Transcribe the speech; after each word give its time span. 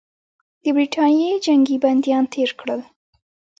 د 0.63 0.65
برټانیې 0.75 1.31
جنګي 1.45 1.77
بندیان 1.83 2.25
تېر 2.33 2.49
کړل. 2.59 2.81